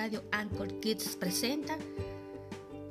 [0.00, 1.76] radio Anchor Kids presenta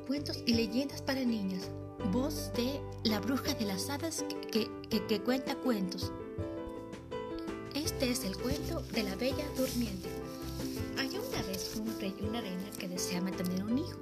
[0.06, 1.72] Cuentos y leyendas para niñas.
[2.12, 4.70] Voz de la bruja de las hadas que,
[5.08, 6.12] que, cuenta cuentos.
[7.74, 10.08] Este es el cuento de la bella durmiente.
[11.00, 13.98] Había una vez un rey y una reina que deseaban tener un hijo.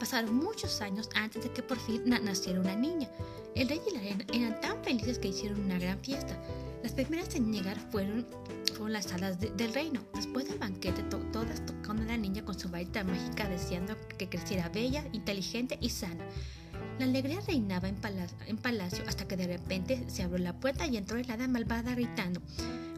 [0.00, 3.10] Pasaron muchos años antes de que por fin naciera una niña.
[3.54, 6.42] El rey y la reina eran tan felices que hicieron una gran fiesta.
[6.82, 8.26] Las primeras en llegar fueron,
[8.68, 10.00] fueron las hadas del reino.
[10.14, 11.85] Después del banquete, todas tocando a la
[12.44, 16.24] con su varita mágica, deseando que creciera bella, inteligente y sana.
[16.98, 17.96] La alegría reinaba en,
[18.46, 21.94] en, palacio hasta que de repente se abrió la puerta y entró el hada malvada
[21.94, 22.40] gritando: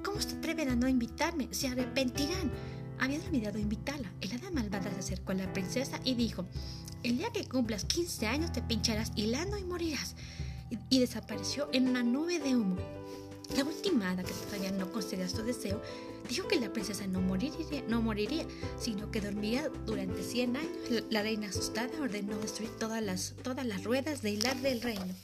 [0.04, 1.48] ¿Cómo se atreven a no invitarme?
[1.50, 2.50] ¡Se arrepentirán!
[2.98, 4.10] Habían olvidado invitarla.
[4.20, 6.46] El hada malvada se acercó a la princesa y dijo:
[7.02, 10.16] El día que cumplas 15 años te pincharás hilando y morirás.
[10.90, 12.76] y desapareció en una nube de humo.
[13.56, 15.80] La última hada, que todavía no concedía su deseo,
[16.28, 18.46] dijo que la princesa no moriría, no moriría,
[18.78, 21.04] sino que dormiría durante 100 años.
[21.10, 25.14] La reina asustada ordenó destruir todas las, todas las ruedas de hilar del reino.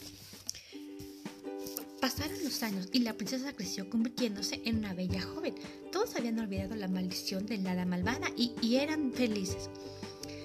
[2.00, 5.55] Pasaron los años y la princesa creció convirtiéndose en una bella joven.
[5.91, 9.70] Todos habían olvidado la maldición de la hada malvada y, eran felices.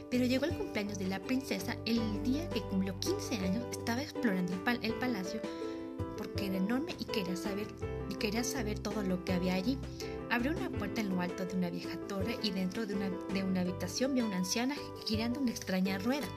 [0.09, 4.53] Pero llegó el cumpleaños de la princesa, el día que cumplió 15 años, estaba explorando
[4.53, 5.41] el, el palacio
[6.49, 7.67] era enorme y quería saber,
[8.19, 9.77] quería saber todo lo que había allí.
[10.29, 13.43] Abrió una puerta en lo alto de una vieja torre y dentro de una, de
[13.43, 16.27] una habitación vio a una anciana girando una extraña rueda.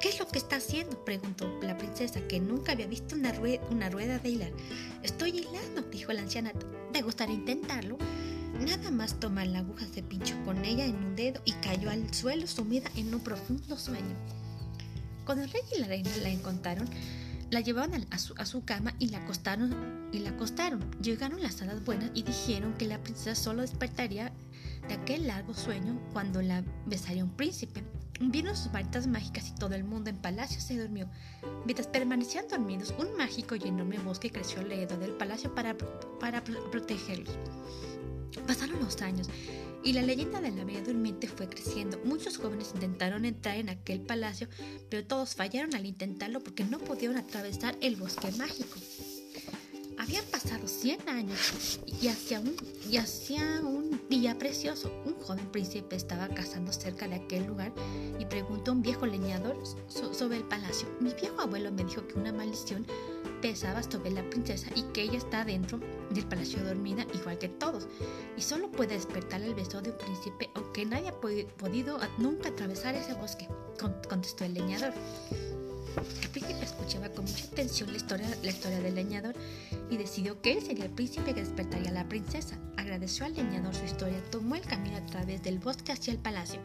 [0.00, 1.04] ¿Qué es lo que está haciendo?
[1.04, 4.50] preguntó la princesa, que nunca había visto una, rueda, una rueda de hilar.
[5.04, 6.52] Estoy hilando, dijo la anciana.
[6.92, 7.98] ¿Te gustaría intentarlo?
[8.60, 12.12] Nada más tomar la aguja se pinchó con ella en un dedo y cayó al
[12.12, 14.16] suelo sumida en un profundo sueño.
[15.24, 16.88] Cuando el rey y la reina la encontraron,
[17.52, 20.80] la llevaron a su, a su, cama y la acostaron y la acostaron.
[21.02, 24.32] Llegaron las hadas buenas y dijeron que la princesa solo despertaría
[24.88, 27.84] de aquel largo sueño cuando la besaría un príncipe.
[28.20, 31.10] Vieron sus varitas mágicas y todo el mundo en palacio se durmió.
[31.66, 35.76] Mientras permanecían dormidos, un mágico y enorme bosque creció alrededor del palacio para,
[36.20, 37.36] para protegerlos.
[38.46, 39.28] Pasaron los años
[39.84, 41.98] y la leyenda de la Bella Durmiente fue creciendo.
[42.04, 44.48] Muchos jóvenes intentaron entrar en aquel palacio,
[44.88, 48.78] pero todos fallaron al intentarlo porque no pudieron atravesar el bosque mágico.
[50.02, 52.56] Habían pasado 100 años y hacia, un,
[52.90, 52.98] y
[53.64, 57.72] un día precioso, un joven príncipe estaba cazando cerca de aquel lugar
[58.18, 60.88] y preguntó a un viejo leñador sobre el palacio.
[60.98, 62.84] Mi viejo abuelo me dijo que una maldición
[63.40, 65.78] pesaba sobre la princesa y que ella está dentro
[66.10, 67.86] del palacio dormida igual que todos
[68.36, 72.96] y solo puede despertar el beso de un príncipe aunque nadie ha podido nunca atravesar
[72.96, 73.46] ese bosque,
[74.08, 74.94] contestó el leñador.
[76.22, 79.34] El príncipe escuchaba con mucha atención la historia, la historia del leñador
[79.92, 82.58] y decidió que él sería el príncipe que despertaría a la princesa.
[82.78, 86.60] Agradeció al leñador su historia, tomó el camino a través del bosque hacia el palacio.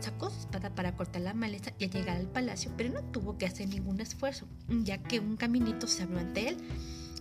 [0.00, 3.44] Sacó su espada para cortar la maleza y llegar al palacio, pero no tuvo que
[3.44, 6.56] hacer ningún esfuerzo, ya que un caminito se abrió ante él.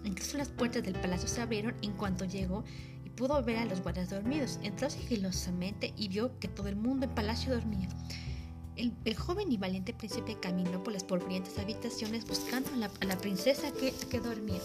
[0.05, 2.63] Incluso las puertas del palacio se abrieron en cuanto llegó
[3.03, 4.59] y pudo ver a los guardias dormidos.
[4.63, 7.89] Entró sigilosamente y vio que todo el mundo en palacio dormía.
[8.75, 13.93] El, joven y valiente príncipe caminó por las polvorientas habitaciones buscando a la, princesa que,
[14.09, 14.59] que, dormía.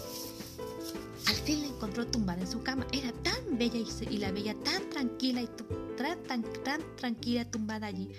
[1.29, 2.87] Al fin la encontró tumbada en su cama.
[2.91, 3.77] Era tan bella
[4.09, 5.49] y, la veía tan tranquila y
[6.27, 6.43] tan,
[6.95, 8.09] tranquila tumbada allí.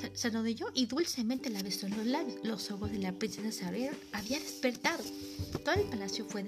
[0.00, 2.38] Se, se arrodilló y dulcemente la besó en los labios.
[2.44, 3.98] Los ojos de la princesa se abrieron.
[4.12, 5.04] Había despertado.
[5.62, 6.46] Todo el palacio fue,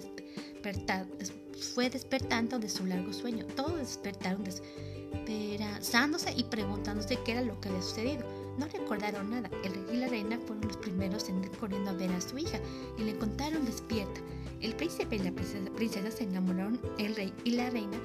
[1.74, 3.44] fue despertando de su largo sueño.
[3.44, 8.38] Todos despertaron desesperándose y preguntándose qué era lo que había sucedido.
[8.58, 9.48] No recordaron nada.
[9.62, 12.58] El rey y la reina fueron los primeros en corriendo a ver a su hija
[12.98, 14.20] y le contaron despierta.
[14.60, 16.80] El príncipe y la princesa, se enamoraron.
[16.98, 17.98] El rey y la reina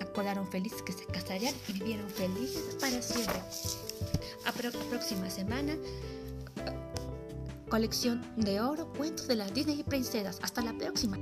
[0.00, 3.40] acordaron felices que se casarían y vivieron felices para siempre.
[4.46, 5.76] A próxima semana,
[7.68, 10.38] colección de oro, cuentos de las Disney princesas.
[10.42, 11.18] Hasta la próxima.